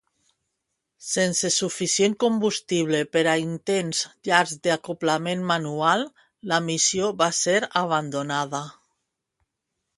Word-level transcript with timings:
Sense 1.07 1.51
suficient 1.55 2.15
combustible 2.23 3.03
per 3.17 3.23
a 3.35 3.37
intents 3.43 4.01
llargs 4.31 4.55
d'acoblament 4.65 5.45
manual, 5.53 6.09
la 6.55 6.61
missió 6.71 7.15
va 7.23 7.31
ser 7.45 7.59
abandonada. 7.87 8.67